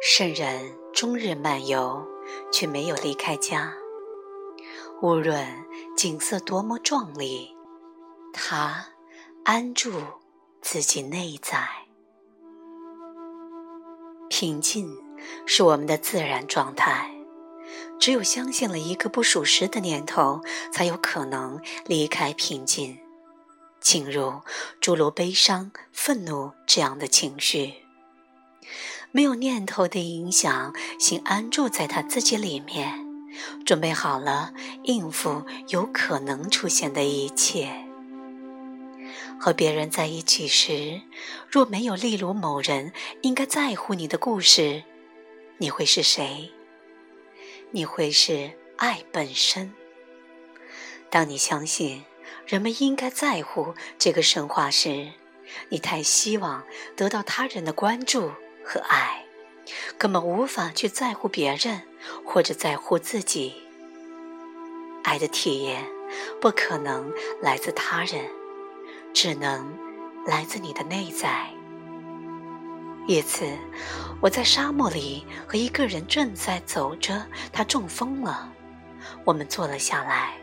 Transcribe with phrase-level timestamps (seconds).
[0.00, 2.06] 圣人终日漫游，
[2.52, 3.74] 却没有离开家。
[5.02, 5.44] 无论
[5.96, 7.52] 景色多么壮丽，
[8.32, 8.86] 他
[9.44, 10.00] 安住
[10.62, 11.68] 自己内在。
[14.28, 14.88] 平静
[15.46, 17.12] 是我们的自然状态。
[17.98, 20.40] 只有相信了一个不属实的念头，
[20.72, 22.96] 才有可能离开平静，
[23.80, 24.42] 进入
[24.80, 27.87] 诸如悲伤、愤怒这样的情绪。
[29.10, 33.06] 没有念头的影响，心安住在他自己里面，
[33.64, 34.52] 准备好了
[34.84, 37.84] 应付有可能出现的一切。
[39.40, 41.00] 和别人在一起时，
[41.48, 44.82] 若没有例如某人应该在乎你的故事，
[45.58, 46.50] 你会是谁？
[47.70, 49.72] 你会是爱本身。
[51.08, 52.04] 当你相信
[52.46, 55.12] 人们应该在乎这个神话时，
[55.70, 56.64] 你太希望
[56.96, 58.32] 得到他人的关注
[58.70, 59.24] 和爱，
[59.96, 61.80] 根本无法去在乎别人
[62.22, 63.54] 或者在乎自己。
[65.02, 65.86] 爱的体验
[66.38, 68.30] 不可能来自他人，
[69.14, 69.74] 只能
[70.26, 71.48] 来自你的内在。
[73.06, 73.46] 一次，
[74.20, 78.52] 我在沙漠里和一个人正在走着，他中风了。
[79.24, 80.34] 我们坐了下来。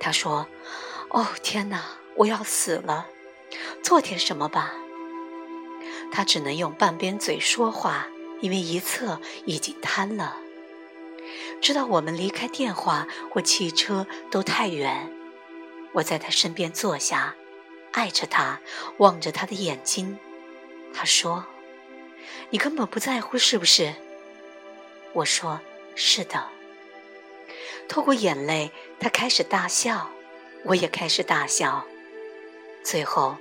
[0.00, 0.46] 他说
[1.12, 1.84] ：“哦，天哪，
[2.16, 3.06] 我要死了，
[3.82, 4.72] 做点什么吧。”
[6.10, 8.08] 他只能用半边嘴说话，
[8.40, 10.36] 因为一侧已经瘫了。
[11.60, 15.12] 直到我们离开电话或汽车都太远，
[15.92, 17.34] 我在他身边坐下，
[17.92, 18.60] 爱着他，
[18.98, 20.18] 望着他的眼睛。
[20.92, 21.44] 他说。
[22.50, 23.94] 你根本不在乎，是不是？
[25.12, 25.60] 我说
[25.94, 26.48] 是的。
[27.88, 30.10] 透过眼泪，他开始大笑，
[30.64, 31.84] 我也开始大笑。
[32.82, 33.36] 最后，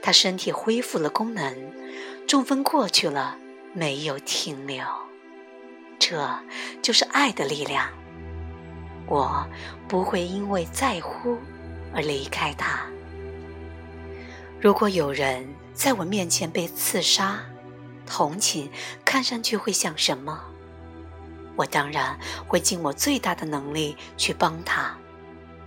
[0.00, 1.83] 他身体恢复了功能，
[2.26, 3.36] 中风过去了，
[3.72, 4.84] 没有停留。
[5.98, 6.28] 这
[6.82, 7.88] 就是爱的力量。
[9.06, 9.46] 我
[9.86, 11.38] 不会因为在乎
[11.94, 12.80] 而离开他。
[14.60, 17.40] 如果有人在我面前被刺杀，
[18.06, 18.70] 同情
[19.04, 20.42] 看上去会像什么？
[21.56, 22.18] 我当然
[22.48, 24.96] 会尽我最大的能力去帮他，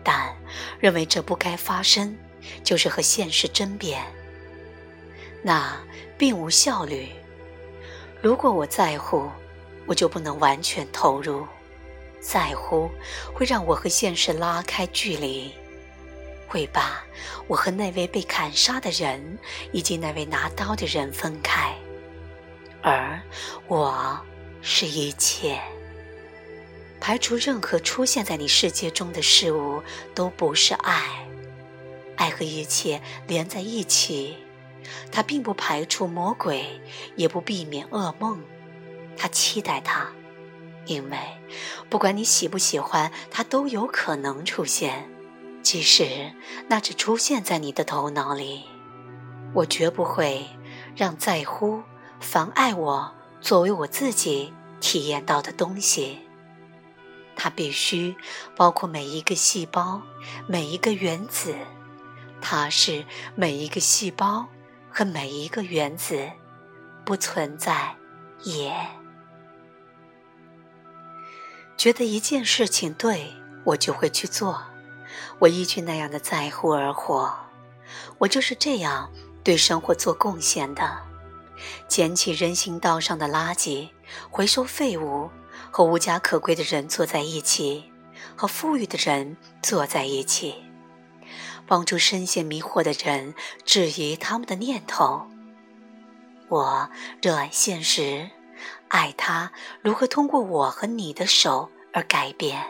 [0.04, 0.36] 但
[0.80, 2.18] 认为这不该发生，
[2.64, 4.04] 就是和现实争辩，
[5.42, 5.78] 那
[6.18, 7.10] 并无效率。
[8.22, 9.30] 如果我在乎，
[9.86, 11.46] 我就不能完全投入。
[12.20, 12.90] 在乎
[13.34, 15.54] 会让我和现实拉开距离，
[16.48, 17.04] 会把
[17.48, 19.38] 我和那位被砍杀的人
[19.72, 21.74] 以及那位拿刀的人分开。
[22.82, 23.20] 而
[23.68, 24.20] 我
[24.62, 25.62] 是一切，
[27.00, 29.82] 排除任何出现在你世界中的事物
[30.16, 31.00] 都不是爱。
[32.16, 34.36] 爱和一切连在一起，
[35.12, 36.82] 它并不排除魔鬼，
[37.16, 38.42] 也不避免噩梦。
[39.18, 40.12] 他期待他，
[40.86, 41.18] 因为
[41.90, 45.10] 不管你喜不喜欢，他都有可能出现，
[45.62, 46.32] 即使
[46.68, 48.64] 那只出现在你的头脑里。
[49.54, 50.46] 我绝不会
[50.96, 51.82] 让在乎。
[52.20, 56.18] 妨碍我作为我自己体验到的东西，
[57.36, 58.16] 它必须
[58.56, 60.02] 包括每一个细胞、
[60.48, 61.54] 每一个原子。
[62.42, 63.06] 它是
[63.36, 64.48] 每一个细胞
[64.98, 66.28] 和每一个原子，
[67.06, 67.96] 不存在
[68.42, 68.76] 也。
[71.78, 73.32] 觉得一件事情对
[73.64, 74.60] 我就会去做，
[75.38, 77.32] 我依据那样的在乎而活。
[78.18, 79.14] 我就是这样
[79.44, 80.98] 对生活做贡献的。
[81.88, 83.90] 捡起人行道上的垃圾，
[84.32, 85.30] 回收废物，
[85.70, 87.92] 和无家可归的人坐在一起，
[88.36, 90.56] 和富裕的人坐在一起，
[91.68, 93.36] 帮助深陷迷惑的人
[93.66, 95.28] 质疑他们的念头。
[96.48, 96.90] 我
[97.22, 98.30] 热爱现实，
[98.88, 99.52] 爱它
[99.82, 102.66] 如何通过我和你的手而改变。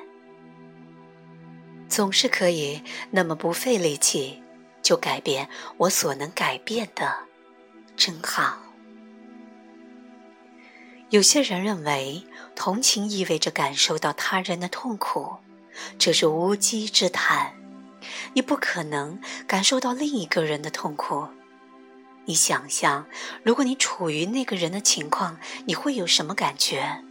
[1.88, 4.44] 总是可以那么不费力气
[4.82, 5.48] 就改变
[5.78, 7.16] 我所能改变的，
[7.96, 8.58] 真好。
[11.10, 15.38] 有些人认为同情意味着感受到他人的痛苦，
[15.98, 17.57] 这是无稽之谈。
[18.34, 21.28] 你不可能感受到另一个人的痛苦。
[22.26, 23.06] 你想象，
[23.44, 27.04] 如果你处于那个人的情况，你会有什么感觉？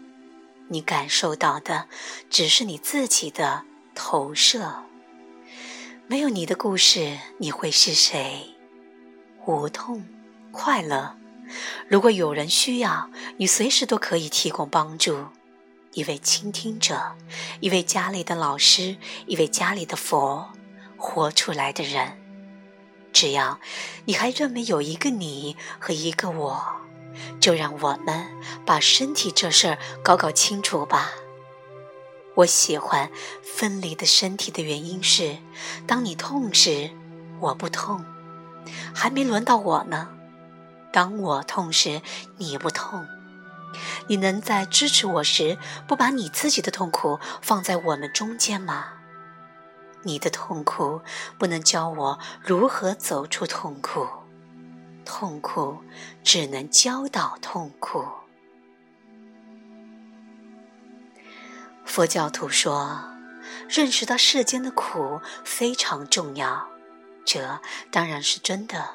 [0.68, 1.88] 你感受到的
[2.28, 3.64] 只是你自己的
[3.94, 4.82] 投射。
[6.06, 8.54] 没有你的故事，你会是谁？
[9.46, 10.04] 无痛，
[10.52, 11.16] 快乐。
[11.88, 13.08] 如果有人需要，
[13.38, 15.26] 你随时都可以提供帮助。
[15.94, 17.16] 一位倾听者，
[17.60, 18.96] 一位家里的老师，
[19.26, 20.50] 一位家里的佛，
[20.96, 22.18] 活出来的人。
[23.12, 23.58] 只要
[24.04, 26.62] 你还认为有一个你和一个我，
[27.40, 28.26] 就让我们
[28.66, 31.12] 把身体这事儿搞搞清楚吧。
[32.34, 33.10] 我喜欢
[33.42, 35.38] 分离的身体的原因是，
[35.86, 36.90] 当你痛时，
[37.40, 38.04] 我不痛，
[38.94, 40.08] 还没轮到我呢；
[40.92, 42.02] 当我痛时，
[42.36, 43.06] 你不痛。
[44.08, 45.56] 你能在支持我时，
[45.88, 48.95] 不把你自己的痛苦放在我们中间吗？
[50.06, 51.02] 你的痛苦
[51.36, 54.06] 不能教我如何走出痛苦，
[55.04, 55.78] 痛苦
[56.22, 58.04] 只能教导痛苦。
[61.84, 63.00] 佛教徒说，
[63.68, 66.68] 认识到世间的苦非常重要，
[67.24, 67.60] 这
[67.90, 68.90] 当然是真的。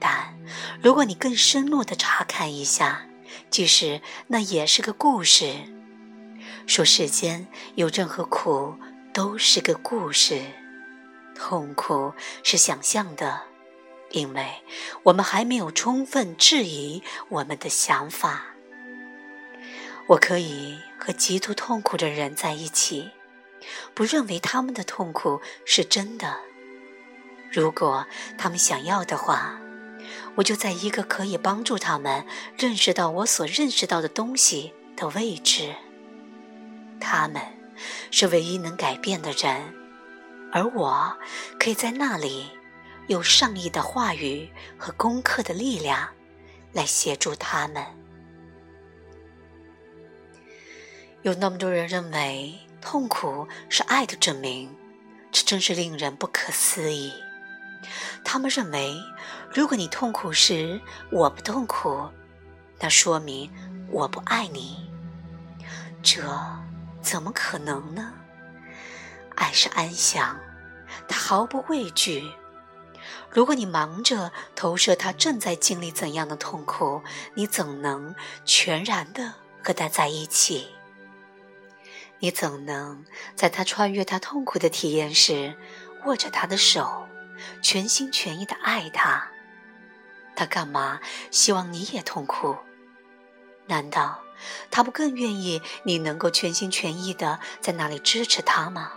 [0.00, 0.34] 但
[0.82, 3.06] 如果你更深入的查看一下，
[3.50, 5.54] 即使那也是个故事，
[6.66, 8.76] 说世间有任何苦
[9.14, 10.42] 都是个故事，
[11.36, 12.12] 痛苦
[12.42, 13.42] 是想象的，
[14.10, 14.44] 因为
[15.04, 18.46] 我们还没有充分质疑我们的想法。
[20.08, 23.12] 我可以和极度痛苦的人在一起，
[23.94, 26.40] 不认为他们的痛苦是真的。
[27.52, 28.06] 如果
[28.36, 29.60] 他们想要的话。
[30.36, 32.26] 我就在一个可以帮助他们
[32.58, 35.74] 认识到我所认识到的东西的位置。
[37.00, 37.40] 他们
[38.10, 39.74] 是唯一能改变的人，
[40.52, 41.16] 而我
[41.58, 42.50] 可以在那里
[43.08, 46.08] 用上亿的话语和功课的力量
[46.72, 47.84] 来协助他们。
[51.22, 54.76] 有那么多人认为痛苦是爱的证明，
[55.32, 57.12] 这真是令人不可思议。
[58.24, 58.94] 他们认为，
[59.52, 60.80] 如果你痛苦时
[61.10, 62.08] 我不痛苦，
[62.78, 63.50] 那说明
[63.90, 64.90] 我不爱你。
[66.02, 66.22] 这
[67.04, 68.14] 怎么可能呢？
[69.36, 70.40] 爱是安详，
[71.06, 72.32] 他毫不畏惧。
[73.30, 77.02] 如果你忙着投射他正在经历怎样的痛苦，
[77.34, 78.14] 你怎能
[78.44, 80.74] 全然的和他在一起？
[82.20, 83.04] 你怎能
[83.36, 85.58] 在他穿越他痛苦的体验时
[86.06, 87.06] 握着他的手？
[87.60, 89.28] 全心全意的爱他，
[90.36, 92.56] 他干嘛希望你也痛苦？
[93.66, 94.23] 难道
[94.70, 98.92] 他不更愿意你能够全心全意的在那里支持他吗？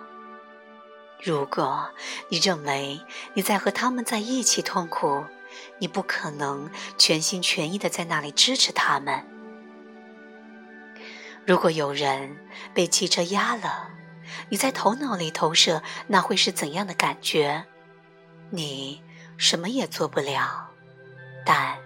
[1.24, 1.90] 如果
[2.30, 3.02] 你认为
[3.34, 5.26] 你在和他们在一起痛苦，
[5.80, 9.26] 你不可能全心全意的在那里支持他们。
[11.46, 12.38] 如果有人
[12.74, 13.90] 被汽车压了，
[14.50, 17.66] 你在头脑里投射，那会是怎样的感觉？
[18.52, 19.02] 你
[19.38, 20.70] 什么也做不了，
[21.46, 21.78] 但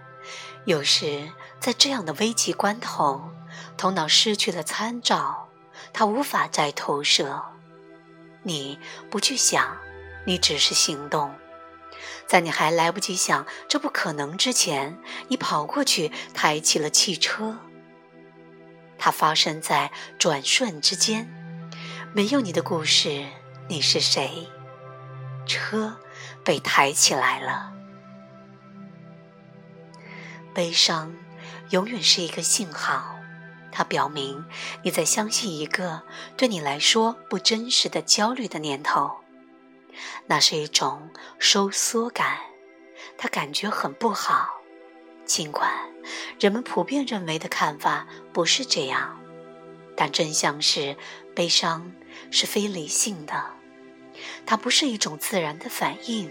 [0.64, 3.30] 有时在这样的危急关头，
[3.76, 5.48] 头脑失去了参照，
[5.92, 7.42] 它无法再投射。
[8.42, 8.78] 你
[9.10, 9.76] 不去想，
[10.24, 11.34] 你只是行动，
[12.26, 17.58] 在你还来不及想这不可能之前，你跑过去抬起了汽车。
[18.98, 21.28] 它发生在转瞬之间，
[22.12, 23.26] 没有你的故事，
[23.68, 24.48] 你是谁？
[25.46, 25.98] 车。
[26.44, 27.72] 被抬起来了。
[30.52, 31.14] 悲伤
[31.70, 33.11] 永远是一个信号，
[33.72, 34.44] 它表明
[34.84, 36.02] 你在相信一个
[36.36, 39.10] 对你来说不真实的焦虑的念头。
[40.26, 42.38] 那是一种收缩感，
[43.18, 44.60] 它感觉很不好。
[45.24, 45.70] 尽管
[46.38, 49.20] 人们普遍认为的看法不是这样，
[49.96, 50.96] 但真相是，
[51.34, 51.92] 悲伤
[52.30, 53.54] 是非理性的。
[54.44, 56.30] 它不是一种自然的反应，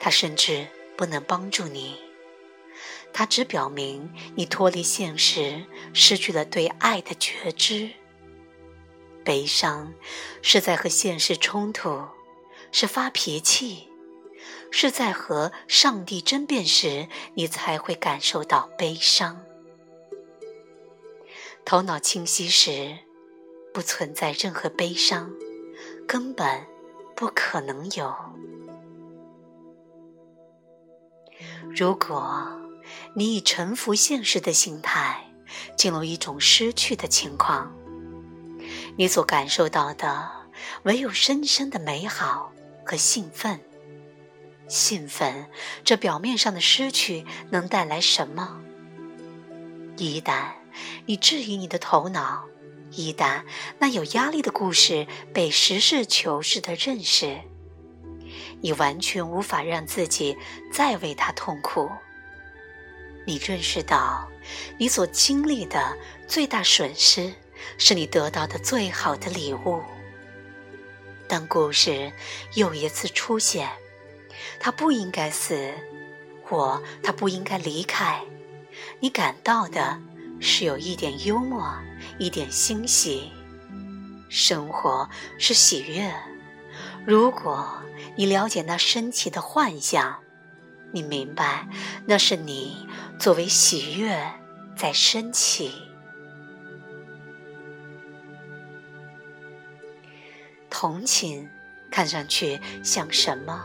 [0.00, 1.98] 它甚至不能帮助你。
[3.12, 7.90] 它只表明你脱离现实，失去了对爱的觉知。
[9.24, 9.92] 悲伤
[10.40, 12.04] 是在和现实冲突，
[12.72, 13.88] 是发脾气，
[14.70, 19.44] 是在和上帝争辩时，你才会感受到悲伤。
[21.64, 22.98] 头脑清晰时，
[23.72, 25.32] 不存在任何悲伤，
[26.06, 26.66] 根本。
[27.14, 28.12] 不可能有。
[31.76, 32.50] 如果
[33.14, 35.24] 你以臣服现实的心态
[35.76, 37.70] 进入一种失去的情况，
[38.96, 40.30] 你所感受到的
[40.84, 42.52] 唯有深深的美好
[42.84, 43.60] 和兴奋。
[44.68, 45.46] 兴奋，
[45.84, 48.62] 这表面上的失去能带来什么？
[49.98, 50.52] 一旦
[51.04, 52.44] 你质疑你的头脑。
[52.94, 53.42] 一旦
[53.78, 57.40] 那有压力的故事被实事求是的认识，
[58.60, 60.36] 你完全无法让自己
[60.70, 61.90] 再为他痛苦。
[63.24, 64.28] 你认识到，
[64.78, 67.32] 你所经历的最大损失，
[67.78, 69.80] 是你得到的最好的礼物。
[71.28, 72.12] 当故事
[72.54, 73.70] 又一次出现，
[74.58, 75.72] 他不应该死，
[76.44, 78.20] 或他不应该离开，
[79.00, 79.98] 你感到的
[80.40, 81.72] 是有一点幽默，
[82.18, 83.30] 一点欣喜。
[84.28, 86.12] 生活是喜悦。
[87.06, 87.82] 如果
[88.16, 90.18] 你了解那升起的幻象，
[90.90, 91.66] 你明白
[92.06, 92.86] 那是你
[93.22, 94.20] 作为喜悦
[94.74, 95.70] 在升起。
[100.68, 101.48] 同情
[101.88, 103.64] 看上去像什么？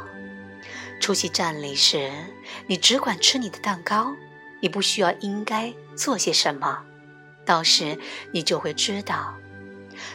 [1.01, 2.11] 出席站里时，
[2.67, 4.15] 你只管吃你的蛋糕，
[4.61, 6.83] 你不需要应该做些什么。
[7.43, 7.97] 到时
[8.31, 9.35] 你就会知道，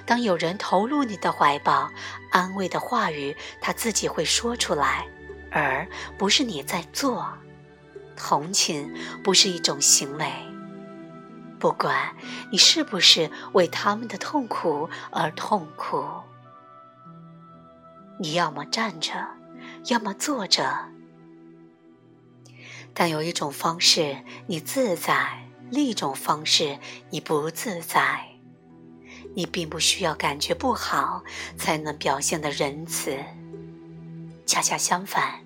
[0.07, 1.91] 当有人投入你的怀抱，
[2.31, 5.05] 安慰的话语他自己会说出来，
[5.51, 5.85] 而
[6.17, 7.37] 不是你在做。
[8.25, 10.33] 同情不是一种行为，
[11.59, 12.15] 不管
[12.53, 16.07] 你是不是为他们的痛苦而痛苦。
[18.21, 19.27] 你要么站着，
[19.89, 20.89] 要么坐着。
[22.95, 26.79] 但有一种方式你自在，另一种方式
[27.11, 28.29] 你不自在。
[29.35, 31.25] 你并不需要感觉不好
[31.57, 33.19] 才能表现的仁慈，
[34.47, 35.42] 恰恰相反，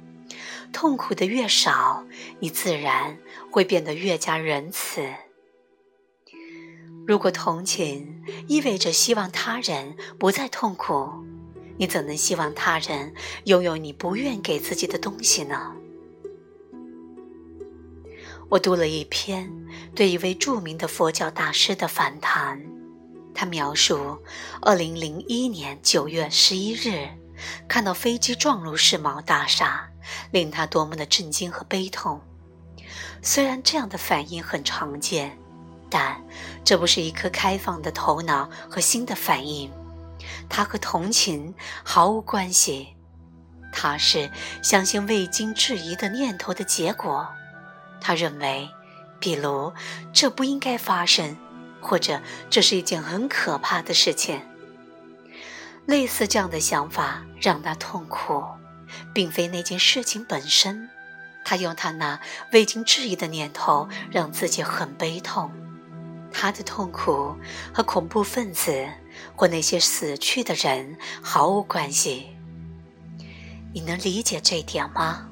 [0.77, 2.05] 痛苦的越少，
[2.39, 3.17] 你自然
[3.51, 5.03] 会变得越加仁慈。
[7.07, 11.11] 如果同情意味着希望他人不再痛苦。
[11.79, 13.15] 你怎能希望他人
[13.45, 15.73] 拥有你不愿给自己的东西呢？
[18.51, 19.51] 我读了一篇
[19.95, 22.63] 对一位著名的佛教大师的访谈，
[23.35, 24.19] 他描述
[24.61, 27.09] 2001年9月11日
[27.67, 29.89] 看到飞机撞入世贸大厦，
[30.31, 32.21] 令他多么的震惊和悲痛。
[33.23, 35.37] 虽然这样的反应很常见，
[35.91, 36.23] 但
[36.65, 39.71] 这不是一颗开放的头脑和新的反应。
[40.49, 42.95] 他和同情毫无关系，
[43.73, 44.31] 他是
[44.63, 47.29] 相信未经质疑的念头的结果。
[48.01, 48.69] 他认为，
[49.19, 49.73] 比如
[50.13, 51.37] 这不应该发生，
[51.81, 54.41] 或者这是一件很可怕的事情。
[55.87, 58.45] 类似这样的想法让他痛苦，
[59.13, 60.89] 并非那件事情本身。
[61.45, 62.21] 他用他那
[62.53, 65.51] 未经质疑的念头让自己很悲痛。
[66.33, 67.37] 他的痛苦
[67.73, 68.89] 和恐怖分子。
[69.35, 72.27] 或那些死去的人毫无关系。
[73.73, 75.31] 你能理解这点吗？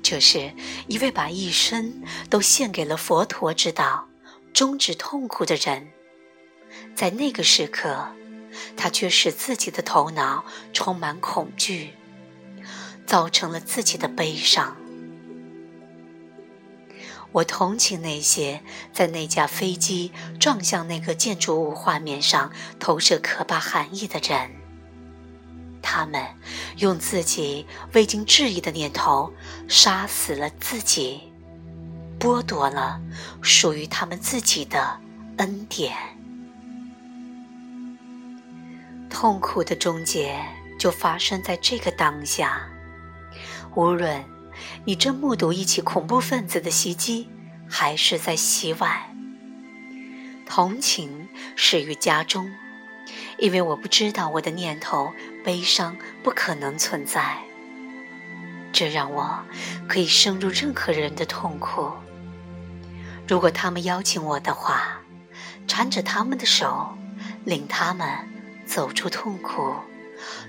[0.00, 0.52] 这是
[0.86, 4.06] 一位把一生都献给了佛陀之道、
[4.52, 5.90] 终止痛苦的人，
[6.94, 8.06] 在那个时刻，
[8.76, 11.94] 他却使自己的头脑充满恐惧，
[13.12, 14.74] 造成了自己的悲伤。
[17.32, 22.50] 我同情那些在那架飞机撞向那个建筑物画面上
[22.80, 24.50] 投射可怕含义的人。
[25.82, 26.24] 他们
[26.78, 29.30] 用自己未经质疑的念头
[29.68, 31.20] 杀死了自己，
[32.18, 32.98] 剥夺了
[33.42, 34.98] 属于他们自己的
[35.36, 35.94] 恩典。
[39.10, 40.34] 痛苦的终结
[40.78, 42.66] 就发生在这个当下，
[43.74, 44.24] 无论。
[44.84, 47.30] 你正目睹一起恐怖分子的袭击，
[47.68, 48.92] 还是在洗碗？
[50.46, 51.26] 同情
[51.56, 52.52] 始于家中，
[53.38, 55.10] 因为我不知道我的念头
[55.42, 57.38] 悲伤不可能存在。
[58.72, 59.42] 这让我
[59.88, 61.90] 可以深入任何人的痛苦。
[63.26, 65.00] 如果他们邀请我的话，
[65.66, 66.94] 搀着他们的手，
[67.46, 68.06] 领他们
[68.66, 69.74] 走出痛苦，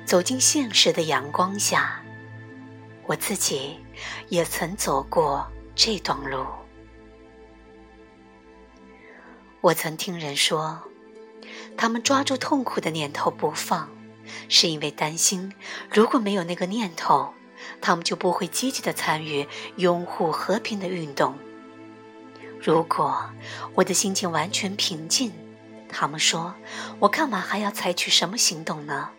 [0.06, 2.03] 走进现实的阳光下。
[3.06, 3.80] 我自己
[4.30, 5.46] 也曾走过
[5.76, 6.46] 这段路。
[9.60, 10.82] 我曾听人说，
[11.78, 13.90] 他们抓住痛苦的念头不放，
[14.48, 15.54] 是因为担心，
[15.90, 17.34] 如果没有那个念头，
[17.82, 21.38] 他们就不会积极的参与拥护和平的运动。
[22.62, 23.30] 如果
[23.76, 25.32] 我的心情完全平静，
[25.90, 26.54] 他们说，
[27.00, 29.10] 我干嘛还要采取什么行动呢？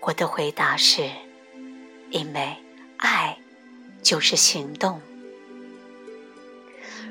[0.00, 1.10] 我的回答是。
[2.10, 2.56] 因为
[2.96, 3.38] 爱
[4.02, 5.00] 就是行动。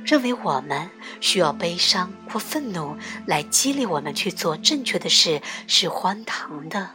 [0.05, 0.89] 认为我们
[1.19, 6.91] 需要悲伤或愤怒来激励我们去做正确的事是荒唐的。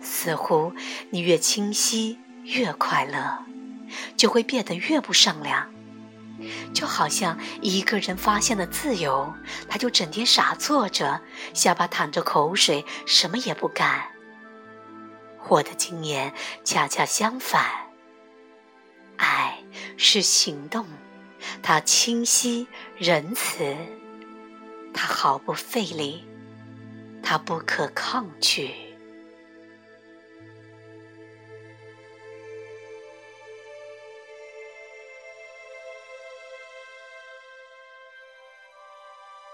[0.00, 0.72] 似乎
[1.10, 3.44] 你越清晰越快乐，
[4.16, 5.72] 就会变得越不善良。
[6.72, 9.32] 就好像一个人发现了自由，
[9.68, 11.20] 他就整天傻坐着，
[11.54, 14.13] 下巴淌着口水，什么也不干。
[15.48, 16.32] 我的经验
[16.64, 17.90] 恰恰相反。
[19.16, 19.62] 爱
[19.96, 20.86] 是行动，
[21.62, 23.76] 它清晰仁慈，
[24.92, 26.26] 它毫不费力，
[27.22, 28.74] 它不可抗拒。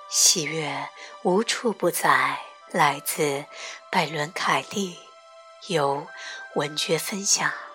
[0.09, 0.89] 喜悦
[1.23, 2.39] 无处不在，
[2.73, 3.45] 来自
[3.93, 5.10] 拜伦凯利。
[5.67, 6.07] 由
[6.55, 7.70] 文学分享。